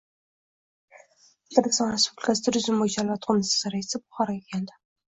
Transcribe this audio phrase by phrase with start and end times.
[0.95, 4.85] Tatariston Respublikasi Turizm bo‘yicha davlat qo‘mitasi raisi Buxoroga keldi